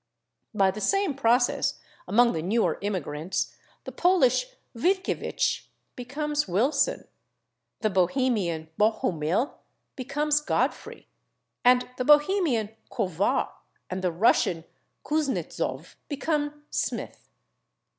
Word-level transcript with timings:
By 0.55 0.71
the 0.71 0.81
same 0.81 1.13
process, 1.13 1.79
among 2.07 2.31
the 2.33 2.41
newer 2.41 2.79
immigrants, 2.81 3.55
the 3.83 3.91
Polish 3.91 4.47
/Wilkiewicz/ 4.75 5.67
becomes 5.95 6.45
/Wilson/, 6.45 7.05
the 7.81 7.89
Bohemian 7.91 8.71
/Bohumil/ 8.79 9.53
becomes 9.95 10.41
/Godfrey/, 10.41 11.05
and 11.63 11.87
the 11.99 12.05
Bohemian 12.05 12.75
/Kovár/ 12.89 13.51
and 13.91 14.01
the 14.03 14.11
Russian 14.11 14.63
/Kuznetzov/ 15.05 15.93
become 16.09 16.63
/Smith 16.71 17.27